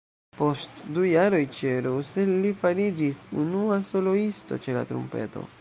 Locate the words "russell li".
1.87-2.55